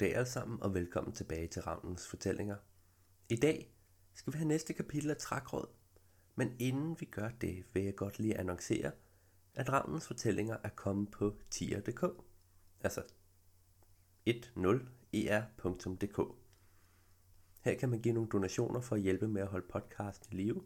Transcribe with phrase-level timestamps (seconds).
[0.00, 2.56] Goddag alle sammen og velkommen tilbage til Ravnens Fortællinger.
[3.28, 3.74] I dag
[4.14, 5.66] skal vi have næste kapitel af Trækråd,
[6.34, 8.92] men inden vi gør det, vil jeg godt lige annoncere,
[9.54, 12.04] at Ravnens Fortællinger er kommet på tier.dk,
[12.80, 13.02] altså
[14.28, 16.18] 10er.dk.
[17.60, 20.62] Her kan man give nogle donationer for at hjælpe med at holde podcasten i live,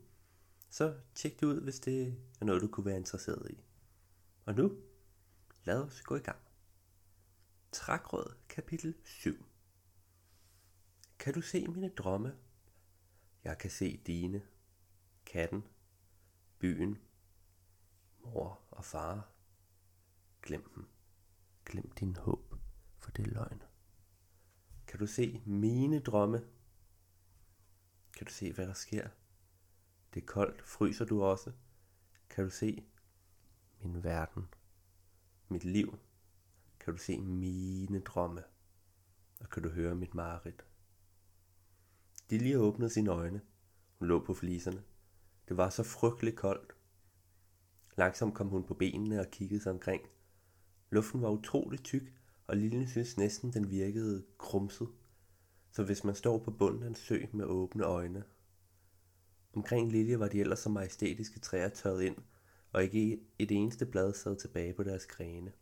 [0.70, 3.64] så tjek det ud, hvis det er noget, du kunne være interesseret i.
[4.44, 4.76] Og nu,
[5.64, 6.38] lad os gå i gang.
[7.72, 9.44] Trækråd kapitel 7
[11.18, 12.38] Kan du se mine drømme?
[13.44, 14.42] Jeg kan se dine.
[15.26, 15.64] Katten.
[16.58, 16.98] Byen.
[18.20, 19.28] Mor og far.
[20.42, 20.88] Glem dem.
[21.64, 22.54] Glem din håb,
[22.98, 23.62] for det er løgn.
[24.86, 26.38] Kan du se mine drømme?
[28.16, 29.08] Kan du se, hvad der sker?
[30.14, 30.62] Det er koldt.
[30.62, 31.52] Fryser du også?
[32.28, 32.86] Kan du se
[33.80, 34.48] min verden?
[35.48, 35.98] Mit liv?
[36.84, 38.42] Kan du se mine drømme,
[39.40, 40.64] og kan du høre mit mareridt.
[42.30, 43.40] Dilja åbnede sine øjne.
[43.98, 44.82] Hun lå på fliserne.
[45.48, 46.72] Det var så frygteligt koldt.
[47.96, 50.02] Langsomt kom hun på benene og kiggede sig omkring.
[50.90, 52.12] Luften var utrolig tyk,
[52.46, 54.88] og Lille synes næsten, den virkede krumset.
[55.70, 58.24] Så hvis man står på bunden af en sø med åbne øjne.
[59.52, 62.16] Omkring Lilje var de ellers så majestætiske træer tørret ind,
[62.72, 65.52] og ikke et eneste blad sad tilbage på deres grene.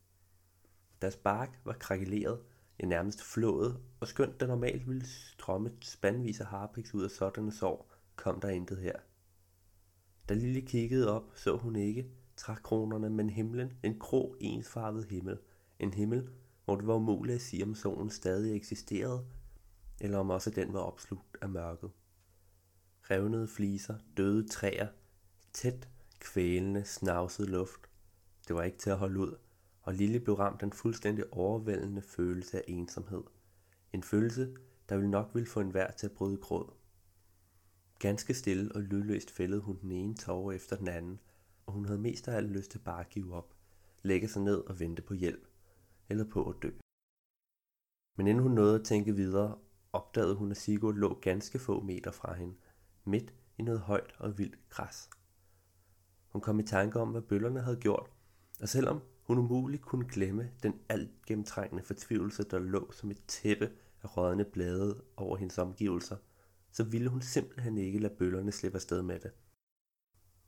[1.02, 2.40] Deres bark var krakeleret,
[2.80, 7.52] ja nærmest flået, og skønt der normalt ville strømme spandvis af harpiks ud af sådanne
[7.52, 8.96] sår, kom der intet her.
[10.28, 15.38] Da Lille kiggede op, så hun ikke trækronerne, men himlen, en grå ensfarvet himmel.
[15.78, 16.28] En himmel,
[16.64, 19.26] hvor det var umuligt at sige, om solen stadig eksisterede,
[20.00, 21.90] eller om også den var opslugt af mørket.
[23.02, 24.88] Revnede fliser, døde træer,
[25.52, 25.88] tæt,
[26.20, 27.80] kvælende, snavset luft.
[28.48, 29.36] Det var ikke til at holde ud,
[29.82, 33.22] og Lille blev ramt af en fuldstændig overvældende følelse af ensomhed.
[33.92, 34.56] En følelse,
[34.88, 36.72] der ville nok ville få en værd til at bryde gråd.
[37.98, 41.20] Ganske stille og lydløst fældede hun den ene tårer efter den anden,
[41.66, 43.54] og hun havde mest af alt lyst til bare at give op,
[44.02, 45.46] lægge sig ned og vente på hjælp,
[46.08, 46.70] eller på at dø.
[48.16, 49.58] Men inden hun nåede at tænke videre,
[49.92, 52.54] opdagede hun, at Sigurd lå ganske få meter fra hende,
[53.04, 55.10] midt i noget højt og vildt græs.
[56.28, 58.10] Hun kom i tanke om, hvad bøllerne havde gjort,
[58.60, 59.00] og selvom
[59.34, 63.70] hun umuligt kunne glemme den alt gennemtrængende fortvivlelse, der lå som et tæppe
[64.02, 66.16] af rådne blade over hendes omgivelser,
[66.70, 69.30] så ville hun simpelthen ikke lade bøllerne slippe afsted med det.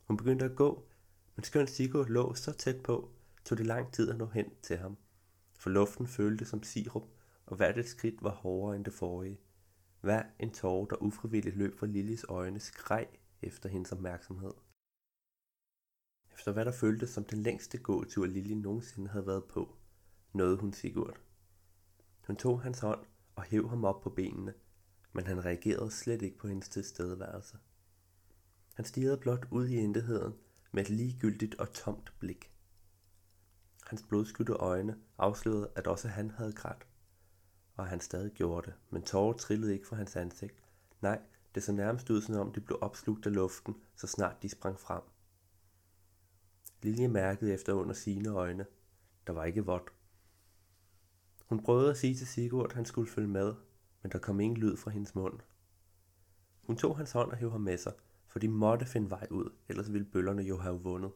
[0.04, 0.88] Hun begyndte at gå,
[1.36, 3.10] men skønt Sigurd lå så tæt på,
[3.44, 4.96] tog det lang tid at nå hen til ham.
[5.58, 7.08] For luften følte som sirup,
[7.46, 9.40] og hvert et skridt var hårdere end det forrige.
[10.00, 13.06] Hver en tårer, der ufrivilligt løb fra Lillis øjne, skreg
[13.42, 14.52] efter hendes opmærksomhed.
[16.34, 19.76] Efter hvad der føltes som den længste gåtur Lilje nogensinde havde været på,
[20.32, 21.20] nåede hun Sigurd.
[22.26, 23.06] Hun tog hans hånd
[23.36, 24.54] og hæv ham op på benene,
[25.12, 27.58] men han reagerede slet ikke på hendes tilstedeværelse.
[28.74, 30.34] Han stirrede blot ud i intetheden
[30.72, 32.50] med et ligegyldigt og tomt blik.
[33.86, 36.86] Hans blodskytte øjne afslørede, at også han havde grædt,
[37.76, 40.62] og han stadig gjorde det, men tårer trillede ikke fra hans ansigt.
[41.00, 41.20] Nej,
[41.54, 44.80] det så nærmest ud, som om de blev opslugt af luften, så snart de sprang
[44.80, 45.02] frem.
[46.84, 48.66] Lilje mærkede efter under sine øjne.
[49.26, 49.92] Der var ikke vådt.
[51.46, 53.54] Hun prøvede at sige til Sigurd, at han skulle følge med,
[54.02, 55.40] men der kom ingen lyd fra hendes mund.
[56.62, 57.92] Hun tog hans hånd og hævde ham med sig,
[58.28, 61.12] for de måtte finde vej ud, ellers ville bøllerne jo have vundet.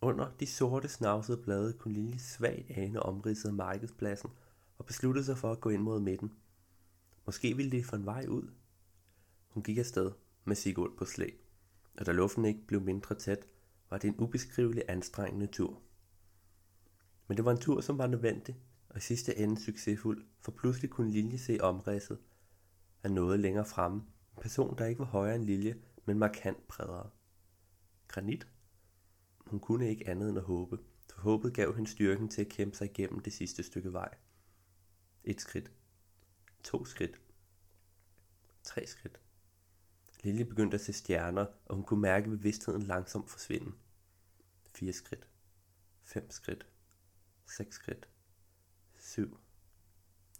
[0.00, 4.30] Under de sorte snavsede blade kunne Lilje svagt ane omridset af markedspladsen
[4.78, 6.32] og besluttede sig for at gå ind mod midten.
[7.26, 8.50] Måske ville de få en vej ud.
[9.48, 10.12] Hun gik afsted
[10.44, 11.42] med Sigurd på slæb,
[11.98, 13.48] og da luften ikke blev mindre tæt,
[13.90, 15.82] var det en ubeskrivelig anstrengende tur.
[17.26, 18.56] Men det var en tur, som var nødvendig,
[18.88, 22.18] og i sidste ende succesfuld, for pludselig kunne Lilje se omridset
[23.02, 24.02] af noget længere fremme.
[24.36, 27.10] En person, der ikke var højere end Lilje, men markant bredere.
[28.08, 28.46] Granit?
[29.46, 30.78] Hun kunne ikke andet end at håbe,
[31.10, 34.14] for håbet gav hende styrken til at kæmpe sig igennem det sidste stykke vej.
[35.24, 35.72] Et skridt.
[36.64, 37.20] To skridt.
[38.62, 39.20] Tre skridt.
[40.26, 43.72] Lille begyndte at se stjerner, og hun kunne mærke bevidstheden langsomt forsvinde.
[44.74, 45.28] Fire skridt.
[46.02, 46.66] Fem skridt.
[47.56, 48.08] Seks skridt.
[48.98, 49.38] Syv.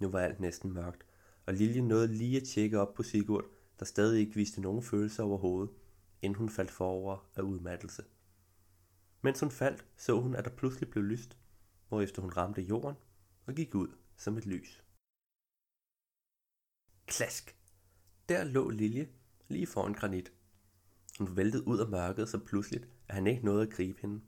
[0.01, 1.07] Nu var alt næsten mørkt,
[1.47, 3.45] og Lilje nåede lige at tjekke op på Sigurd,
[3.79, 5.75] der stadig ikke viste nogen følelse overhovedet,
[6.23, 8.05] inden hun faldt forover af udmattelse.
[9.23, 11.39] Mens hun faldt, så hun, at der pludselig blev lyst,
[11.89, 12.97] hvorefter hun ramte jorden
[13.47, 14.85] og gik ud som et lys.
[17.07, 17.57] Klask!
[18.29, 19.16] Der lå Lilje
[19.49, 20.33] lige foran granit.
[21.19, 24.21] Hun væltede ud af mørket så pludseligt, at han ikke nåede at gribe hende.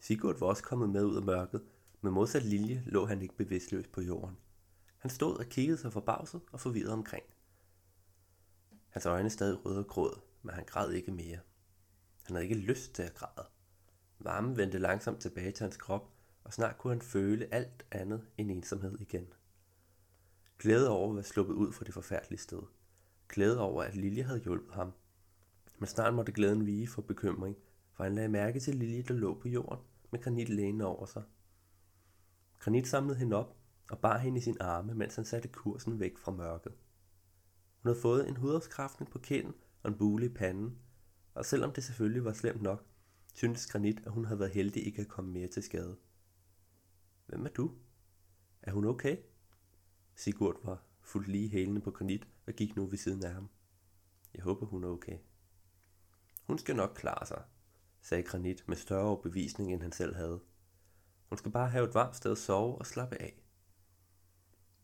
[0.00, 1.62] Sigurd var også kommet med ud af mørket,
[2.00, 4.36] men modsat Lilje lå han ikke bevidstløs på jorden.
[4.98, 7.24] Han stod og kiggede sig forbavset og forvirret omkring.
[8.88, 11.38] Hans øjne stadig røde og gråd, men han græd ikke mere.
[12.22, 13.48] Han havde ikke lyst til at græde.
[14.18, 16.12] Varmen vendte langsomt tilbage til hans krop,
[16.44, 19.26] og snart kunne han føle alt andet end ensomhed igen.
[20.58, 22.62] Glæde over at være sluppet ud fra det forfærdelige sted.
[23.28, 24.92] Glæde over, at Lilje havde hjulpet ham.
[25.78, 27.56] Men snart måtte glæden vige for bekymring,
[27.92, 31.22] for han lagde mærke til Lilje, der lå på jorden med granit lænende over sig.
[32.58, 33.56] Granit samlede hende op
[33.90, 36.72] og bar hende i sin arme, mens han satte kursen væk fra mørket.
[37.82, 40.78] Hun havde fået en hudafskræftning på kinden og en bule i panden,
[41.34, 42.86] og selvom det selvfølgelig var slemt nok,
[43.34, 45.96] syntes Granit, at hun havde været heldig ikke at komme mere til skade.
[47.26, 47.72] Hvem er du?
[48.62, 49.16] Er hun okay?
[50.14, 53.48] Sigurd var fuldt lige hælende på Granit og gik nu ved siden af ham.
[54.34, 55.18] Jeg håber, hun er okay.
[56.46, 57.42] Hun skal nok klare sig,
[58.00, 60.40] sagde Granit med større overbevisning, end han selv havde.
[61.28, 63.42] Hun skal bare have et varmt sted at sove og slappe af.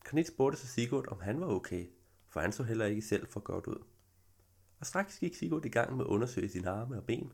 [0.05, 1.87] Granit spurgte så Sigurd, om han var okay,
[2.28, 3.84] for han så heller ikke selv for godt ud.
[4.81, 7.32] Og straks gik Sigurd i gang med at undersøge sine arme og ben.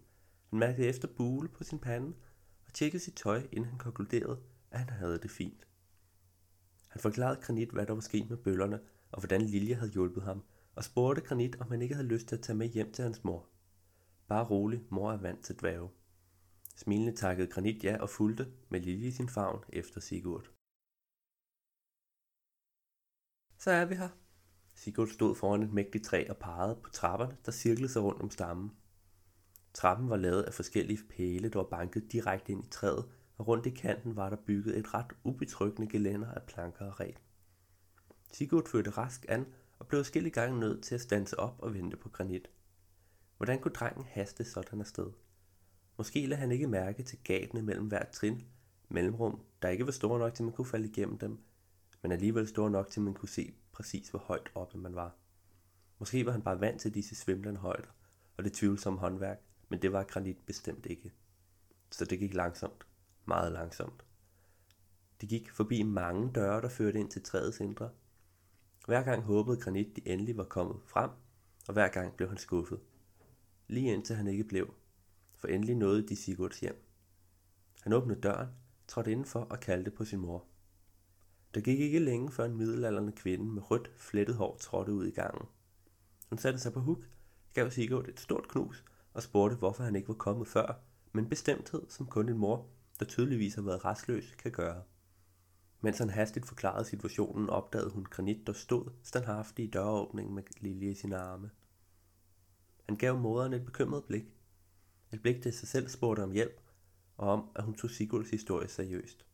[0.51, 2.15] Han mærkede efter bule på sin pande
[2.67, 5.67] og tjekkede sit tøj, inden han konkluderede, at han havde det fint.
[6.89, 8.81] Han forklarede Granit, hvad der var sket med bøllerne,
[9.13, 10.43] og hvordan Lilje havde hjulpet ham,
[10.75, 13.25] og spurgte Granit, om han ikke havde lyst til at tage med hjem til hans
[13.25, 13.49] mor.
[14.29, 15.91] Bare rolig, mor er vant til dværge.
[16.77, 20.51] Smilende takkede Granit ja og fulgte med Lilje i sin favn efter Sigurd.
[23.59, 24.09] Så er vi her.
[24.75, 28.31] Sigurd stod foran et mægtigt træ og pegede på trapperne, der cirklede sig rundt om
[28.31, 28.71] stammen.
[29.75, 33.05] Trappen var lavet af forskellige pæle, der var banket direkte ind i træet,
[33.37, 37.19] og rundt i kanten var der bygget et ret ubetryggende gelænder af planker og ræb.
[38.31, 39.47] Sigurd førte rask an
[39.79, 42.51] og blev skille gange nødt til at stanse op og vente på granit.
[43.37, 45.13] Hvordan kunne drengen haste sådan afsted?
[45.97, 48.47] Måske lagde han ikke mærke til gabene mellem hvert trin,
[48.89, 51.39] mellemrum, der ikke var store nok til man kunne falde igennem dem,
[52.03, 55.17] men alligevel store nok til man kunne se præcis hvor højt oppe man var.
[55.99, 57.89] Måske var han bare vant til disse svimlende højder
[58.37, 61.13] og det tvivlsomme håndværk, men det var granit bestemt ikke.
[61.91, 62.87] Så det gik langsomt,
[63.25, 64.05] meget langsomt.
[65.21, 67.91] De gik forbi mange døre, der førte ind til træets indre.
[68.91, 71.11] Hver gang håbede Granit, de endelig var kommet frem,
[71.69, 72.81] og hver gang blev han skuffet.
[73.69, 74.75] Lige indtil han ikke blev,
[75.39, 76.85] for endelig nåede de Sigurds hjem.
[77.83, 78.49] Han åbnede døren,
[78.89, 80.45] trådte indenfor og kaldte på sin mor.
[81.55, 85.11] Der gik ikke længe før en middelalderne kvinde med rødt, flettet hår trådte ud i
[85.11, 85.49] gangen.
[86.29, 87.05] Hun satte sig på huk,
[87.55, 88.85] gav Sigurd et stort knus
[89.15, 90.81] og spurgte, hvorfor han ikke var kommet før,
[91.13, 92.67] men bestemthed, som kun en mor,
[92.99, 94.83] der tydeligvis har været restløs, kan gøre.
[95.81, 100.91] Mens han hastigt forklarede situationen, opdagede hun granit, der stod standhaftig i døråbningen med Lilje
[100.91, 101.51] i sine arme.
[102.87, 104.37] Han gav moderen et bekymret blik.
[105.13, 106.61] Et blik, der sig selv spurgte om hjælp,
[107.17, 109.27] og om, at hun tog Sigurds historie seriøst.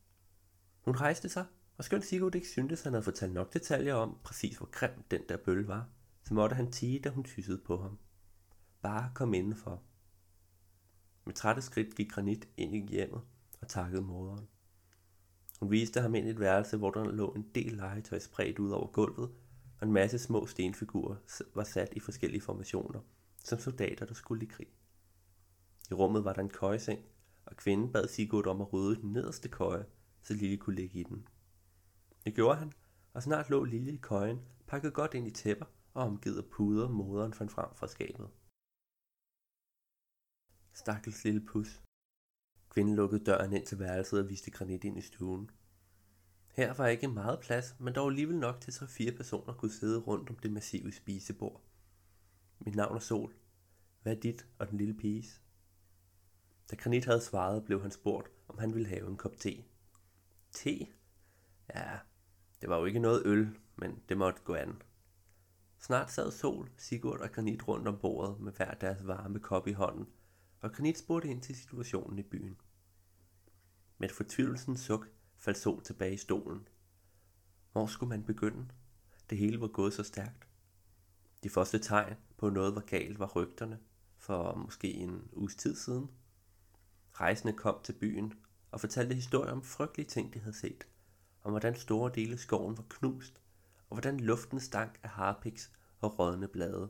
[0.81, 1.45] Hun rejste sig,
[1.77, 5.21] og skønt Sigurd ikke syntes, han havde fortalt nok detaljer om, præcis hvor grim den
[5.29, 5.89] der bølle var,
[6.23, 7.97] så måtte han tige, da hun tyssede på ham.
[8.81, 9.81] Bare kom indenfor.
[11.25, 13.21] Med trætte skridt gik Granit ind i hjemmet
[13.61, 14.47] og takkede moderen.
[15.59, 18.71] Hun viste ham ind i et værelse, hvor der lå en del legetøj spredt ud
[18.71, 19.31] over gulvet,
[19.79, 21.15] og en masse små stenfigurer
[21.55, 22.99] var sat i forskellige formationer,
[23.37, 24.67] som soldater, der skulle i krig.
[25.91, 26.99] I rummet var der en køjeseng,
[27.45, 29.85] og kvinden bad Sigurd om at rydde den nederste køje,
[30.21, 31.27] så Lille kunne ligge i den.
[32.25, 32.73] Det gjorde han,
[33.13, 36.89] og snart lå Lille i køjen, pakket godt ind i tæpper og omgivet af puder,
[36.89, 38.29] moderen fandt frem fra skabet.
[40.73, 41.81] Stakkels lille pus.
[42.77, 45.49] Kvinden lukkede døren ind til værelset og viste granit ind i stuen.
[46.47, 49.99] Her var ikke meget plads, men dog alligevel nok til, så fire personer kunne sidde
[49.99, 51.61] rundt om det massive spisebord.
[52.59, 53.33] Mit navn er Sol.
[54.01, 55.41] Hvad er dit og den lille piges?
[56.71, 59.63] Da Granit havde svaret, blev han spurgt, om han ville have en kop te.
[60.51, 60.87] Te?
[61.75, 61.99] Ja,
[62.61, 64.81] det var jo ikke noget øl, men det måtte gå an.
[65.79, 69.71] Snart sad Sol, Sigurd og Granit rundt om bordet med hver deres varme kop i
[69.71, 70.07] hånden,
[70.61, 72.57] og Granit spurgte ind til situationen i byen.
[73.97, 76.67] Med et fortvivlelsens suk faldt Sol tilbage i stolen.
[77.71, 78.67] Hvor skulle man begynde?
[79.29, 80.47] Det hele var gået så stærkt.
[81.43, 83.79] De første tegn på noget var galt var rygterne
[84.17, 86.11] for måske en uges tid siden.
[87.13, 88.33] Rejsende kom til byen
[88.71, 90.87] og fortalte historier om frygtelige ting, de havde set.
[91.43, 93.41] Om hvordan store dele af skoven var knust,
[93.89, 96.89] og hvordan luften stank af harpiks og rådne blade.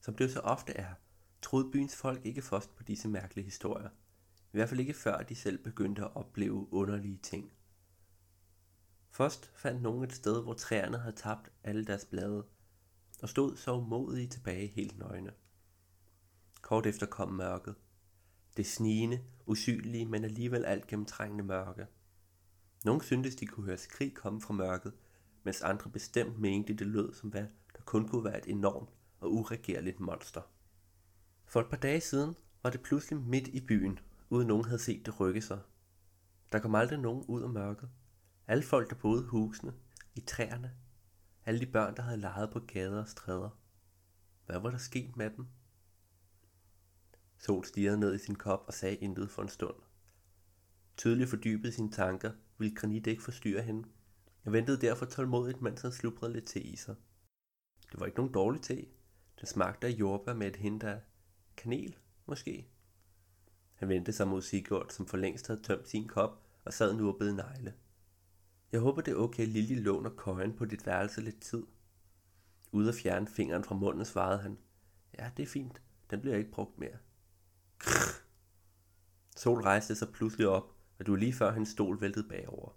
[0.00, 0.94] Som det jo så ofte er,
[1.42, 3.88] troede byens folk ikke først på disse mærkelige historier.
[4.54, 7.52] I hvert fald ikke før de selv begyndte at opleve underlige ting.
[9.10, 12.46] Først fandt nogen et sted, hvor træerne havde tabt alle deres blade,
[13.22, 15.32] og stod så umodige tilbage helt nøgne.
[16.62, 17.74] Kort efter kom mørket.
[18.56, 21.86] Det snigende, usynlige, men alligevel alt gennemtrængende mørke.
[22.84, 24.92] Nogle syntes, de kunne høre skrig komme fra mørket,
[25.42, 27.46] mens andre bestemt mente, det lød som hvad
[27.76, 30.42] der kun kunne være et enormt og uregerligt monster.
[31.44, 33.98] For et par dage siden var det pludselig midt i byen,
[34.34, 35.60] uden nogen havde set det rykke sig.
[36.52, 37.88] Der kom aldrig nogen ud af mørket.
[38.46, 39.74] Alle folk, der boede i husene,
[40.14, 40.74] i træerne,
[41.44, 43.50] alle de børn, der havde leget på gader og stræder.
[44.46, 45.46] Hvad var der sket med dem?
[47.38, 49.76] Sol stirrede ned i sin kop og sagde intet for en stund.
[50.96, 53.88] Tydeligt fordybet i sine tanker, ville Granit ikke forstyrre hende.
[54.44, 56.96] Jeg ventede derfor tålmodigt, mens han slubrede lidt te i sig.
[57.92, 58.86] Det var ikke nogen dårlig te.
[59.40, 61.00] Den smagte af jordbær med et hint af
[61.56, 62.73] kanel, måske.
[63.84, 67.08] Han vendte sig mod Sigurd, som for længst havde tømt sin kop og sad nu
[67.08, 67.74] og bed negle.
[68.72, 71.62] Jeg håber, det er okay, Lille låner køjen på dit værelse lidt tid.
[72.72, 74.58] Ude at fjerne fingeren fra munden, svarede han.
[75.18, 75.82] Ja, det er fint.
[76.10, 76.96] Den bliver ikke brugt mere.
[77.78, 78.22] Krr.
[79.36, 82.76] Sol rejste sig pludselig op, og du var lige før hendes stol væltede bagover.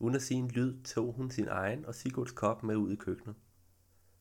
[0.00, 2.96] Uden at sige en lyd, tog hun sin egen og Sigurds kop med ud i
[2.96, 3.36] køkkenet.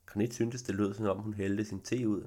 [0.06, 2.22] Granit syntes, det lød som om hun hældte sin te ud,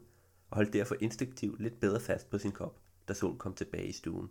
[0.50, 3.92] og holdt derfor instinktivt lidt bedre fast på sin kop, da solen kom tilbage i
[3.92, 4.30] stuen.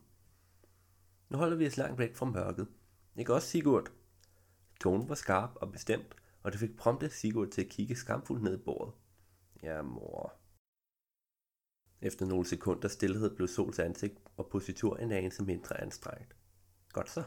[1.30, 2.68] Nu holder vi os langt væk fra mørket.
[3.18, 3.92] Ikke også, Sigurd?
[4.82, 8.60] Tonen var skarp og bestemt, og det fik prompte Sigurd til at kigge skamfuldt ned
[8.60, 8.94] i bordet.
[9.64, 10.34] Ja, mor.
[12.02, 16.36] Efter nogle sekunder stillhed blev Sols ansigt og positur en anelse mindre anstrengt.
[16.92, 17.24] Godt så.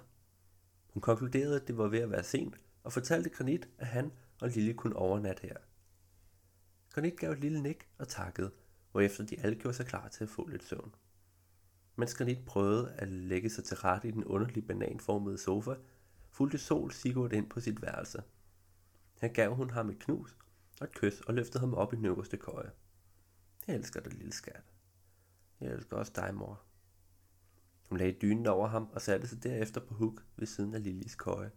[0.89, 4.49] Hun konkluderede, at det var ved at være sent, og fortalte Granit, at han og
[4.49, 5.57] Lille kunne overnatte her.
[6.91, 8.53] Granit gav et lille nik og takkede,
[8.91, 10.95] hvorefter de alle gjorde sig klar til at få lidt søvn.
[11.99, 15.75] Mens Granit prøvede at lægge sig til rette i den underlige bananformede sofa,
[16.31, 18.23] fulgte Sol Sigurd ind på sit værelse.
[19.21, 20.37] Her gav hun ham et knus
[20.81, 22.71] og et kys og løftede ham op i den øverste køje.
[23.67, 24.73] Jeg elsker dig, lille skat.
[25.61, 26.63] Jeg elsker også dig, mor.
[27.89, 31.15] Hun lagde dynen over ham og satte sig derefter på huk ved siden af Lillis
[31.15, 31.51] køje.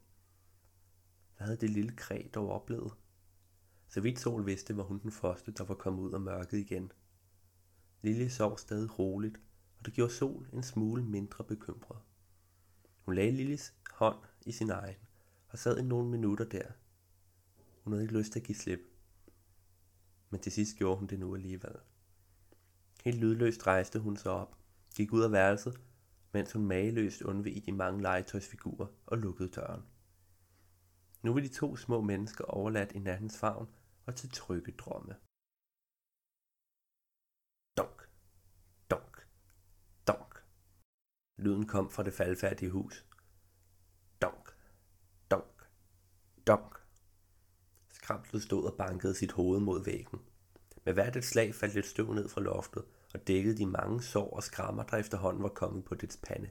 [1.37, 2.93] Hvad havde det lille kræ dog oplevet?
[3.87, 6.91] Så vidt Sol vidste, var hun den første, der var kommet ud af mørket igen.
[8.01, 9.39] Lille sov stadig roligt,
[9.81, 11.97] og det gjorde Sol en smule mindre bekymret.
[13.01, 14.95] Hun lagde Lillis hånd i sin egen
[15.49, 16.71] og sad i nogle minutter der.
[17.83, 18.79] Hun havde ikke lyst til at give slip.
[20.29, 21.75] Men til sidst gjorde hun det nu alligevel.
[23.03, 24.57] Helt lydløst rejste hun sig op,
[24.95, 25.81] gik ud af værelset,
[26.31, 29.83] mens hun mageløst i de mange legetøjsfigurer og lukkede døren.
[31.21, 33.69] Nu var de to små mennesker overladt i nattens favn
[34.05, 35.15] og til trygge drømme.
[41.41, 43.05] Lyden kom fra det faldfærdige hus.
[44.21, 44.55] Donk,
[45.31, 45.65] donk,
[46.47, 46.77] donk.
[47.93, 50.19] Skramlet stod og bankede sit hoved mod væggen.
[50.85, 52.83] Med hvert et slag faldt lidt støv ned fra loftet
[53.13, 56.49] og dækkede de mange sår og skrammer, der efterhånden var kommet på dets pande.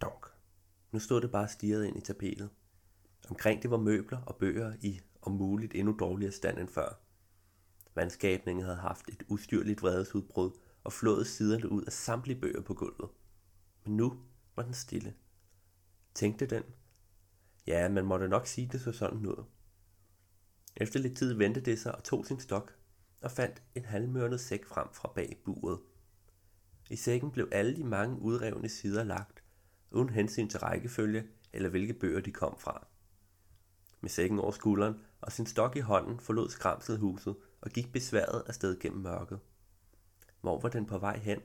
[0.00, 0.26] Donk.
[0.92, 2.50] Nu stod det bare stirret ind i tapetet.
[3.28, 7.00] Omkring det var møbler og bøger i om muligt endnu dårligere stand end før.
[7.94, 10.50] Vandskabningen havde haft et ustyrligt vredesudbrud
[10.84, 13.10] og flået siderne ud af samtlige bøger på gulvet.
[13.84, 14.18] Men nu
[14.56, 15.14] var den stille.
[16.14, 16.62] Tænkte den?
[17.66, 19.44] Ja, man måtte nok sige det så sådan ud.
[20.76, 22.76] Efter lidt tid vendte det sig og tog sin stok
[23.20, 25.80] og fandt en halvmørnet sæk frem fra bag buret.
[26.90, 29.44] I sækken blev alle de mange udrevne sider lagt,
[29.90, 32.86] uden hensyn til rækkefølge eller hvilke bøger de kom fra.
[34.00, 38.42] Med sækken over skulderen og sin stok i hånden forlod skramset huset og gik besværet
[38.46, 39.40] afsted gennem mørket.
[40.40, 41.38] Hvor var den på vej hen?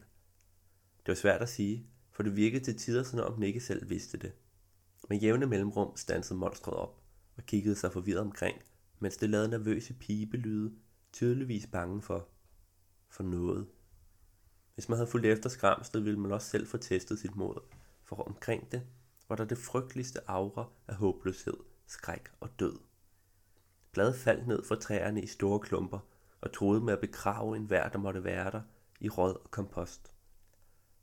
[0.99, 1.87] Det var svært at sige,
[2.19, 4.31] for det virkede til tider, som om den ikke selv vidste det.
[5.09, 7.01] Med jævne mellemrum stansede monstret op
[7.37, 8.61] og kiggede sig forvirret omkring,
[8.99, 10.73] mens det lavede nervøse pibelyde,
[11.13, 12.27] tydeligvis bange for,
[13.09, 13.67] for noget.
[14.73, 17.55] Hvis man havde fulgt efter skramslet, ville man også selv få testet sit mod,
[18.03, 18.81] for omkring det
[19.29, 21.57] var der det frygteligste aura af håbløshed,
[21.87, 22.79] skræk og død.
[23.91, 25.99] Bladet faldt ned fra træerne i store klumper
[26.41, 28.61] og troede med at begrave enhver, der måtte være der,
[28.99, 30.13] i råd og kompost.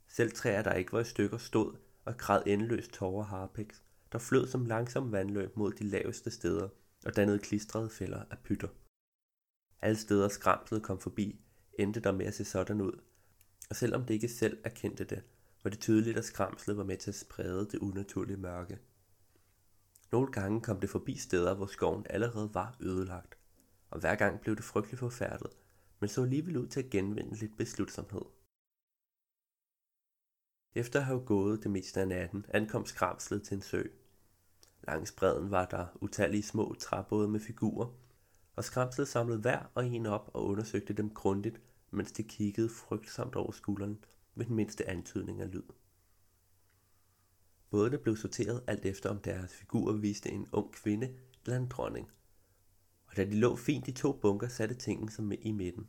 [0.07, 4.47] Selv træer, der ikke var i stykker, stod og græd endeløst tårer harpex, der flød
[4.47, 6.69] som langsom vandløb mod de laveste steder
[7.05, 8.67] og dannede klistrede fælder af pytter.
[9.81, 11.39] Alle steder skramslet kom forbi,
[11.79, 12.99] endte der med at se sådan ud.
[13.69, 15.23] Og selvom det ikke selv erkendte det,
[15.63, 18.79] var det tydeligt, at skramslet var med til at sprede det unaturlige mørke.
[20.11, 23.37] Nogle gange kom det forbi steder, hvor skoven allerede var ødelagt,
[23.89, 25.51] og hver gang blev det frygteligt forfærdet,
[25.99, 28.21] men så alligevel ud til at genvinde lidt beslutsomhed.
[30.77, 33.83] Efter at have gået det meste af natten, ankom skramslet til en sø.
[34.87, 37.87] Langs bredden var der utallige små træbåde med figurer,
[38.55, 43.35] og skramslet samlede hver og en op og undersøgte dem grundigt, mens de kiggede frygtsomt
[43.35, 44.03] over skulderen
[44.35, 45.63] ved den mindste antydning af lyd.
[47.69, 51.13] Bådene blev sorteret alt efter om deres figurer viste en ung kvinde
[51.45, 52.11] eller en dronning.
[53.07, 55.87] Og da de lå fint i to bunker, satte tingen sig med i midten.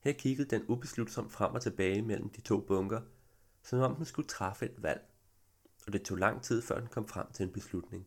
[0.00, 3.00] Her kiggede den ubeslutsomt frem og tilbage mellem de to bunker,
[3.62, 5.08] som om den skulle træffe et valg,
[5.86, 8.06] og det tog lang tid, før den kom frem til en beslutning.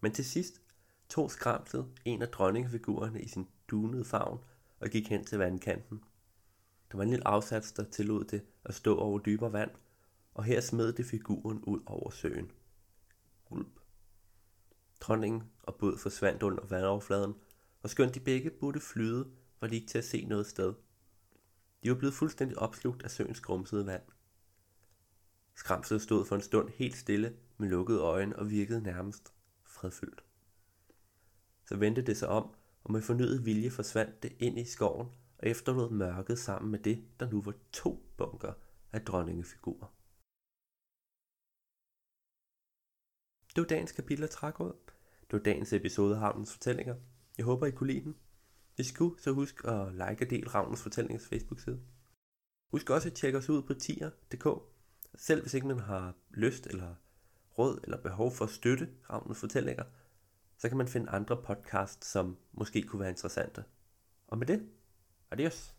[0.00, 0.62] Men til sidst
[1.08, 4.38] tog skramslet en af dronningefigurerne i sin dunede favn
[4.80, 6.04] og gik hen til vandkanten.
[6.90, 9.70] Der var en lille afsats, der tillod det at stå over dybere vand,
[10.34, 12.50] og her smed det figuren ud over søen.
[13.50, 13.80] Ulp.
[15.00, 17.34] Dronningen og båd forsvandt under vandoverfladen,
[17.82, 20.74] og skønt de begge burde flyde, var de ikke til at se noget sted.
[21.82, 24.02] De var blevet fuldstændig opslugt af søens grumsede vand.
[25.58, 29.34] Skramset stod for en stund helt stille med lukkede øjne og virkede nærmest
[29.64, 30.24] fredfyldt.
[31.66, 35.48] Så vendte det sig om, og med fornyet vilje forsvandt det ind i skoven og
[35.48, 38.52] efterlod mørket sammen med det, der nu var to bunker
[38.92, 39.94] af dronningefigurer.
[43.54, 44.76] Det var dagens kapitel af Trækråd.
[45.20, 46.96] Det var dagens episode af Havnens Fortællinger.
[47.38, 48.16] Jeg håber, I kunne lide den.
[48.74, 51.80] Hvis I kunne, så husk at like og del Ravnens Fortællingers Facebook-side.
[52.70, 54.77] Husk også at tjekke os ud på tier.dk.
[55.14, 56.94] Selv hvis ikke man har lyst eller
[57.58, 59.84] råd eller behov for at støtte Ravnens Fortællinger,
[60.58, 63.64] så kan man finde andre podcasts, som måske kunne være interessante.
[64.26, 64.68] Og med det,
[65.30, 65.77] adios.